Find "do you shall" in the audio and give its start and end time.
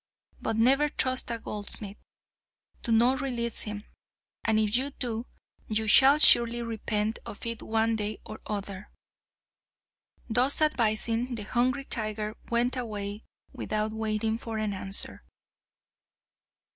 4.89-6.17